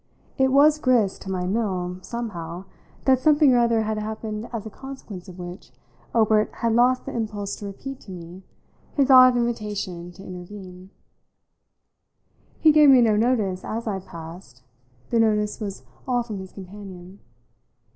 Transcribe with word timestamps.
It 0.35 0.51
was 0.51 0.79
grist 0.79 1.21
to 1.21 1.29
my 1.29 1.45
mill 1.45 1.99
somehow 2.01 2.65
that 3.05 3.19
something 3.19 3.53
or 3.53 3.59
other 3.59 3.83
had 3.83 3.99
happened 3.99 4.49
as 4.51 4.65
a 4.65 4.71
consequence 4.71 5.27
of 5.27 5.37
which 5.37 5.69
Obert 6.15 6.49
had 6.53 6.73
lost 6.73 7.05
the 7.05 7.11
impulse 7.15 7.55
to 7.57 7.67
repeat 7.67 7.99
to 7.99 8.11
me 8.11 8.41
his 8.95 9.11
odd 9.11 9.37
invitation 9.37 10.11
to 10.13 10.23
intervene. 10.25 10.89
He 12.59 12.71
gave 12.71 12.89
me 12.89 13.01
no 13.01 13.15
notice 13.15 13.63
as 13.63 13.85
I 13.85 13.99
passed; 13.99 14.63
the 15.11 15.19
notice 15.19 15.59
was 15.59 15.83
all 16.07 16.23
from 16.23 16.39
his 16.39 16.51
companion. 16.53 17.19